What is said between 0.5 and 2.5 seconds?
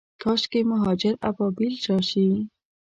مهاجر ابابیل راشي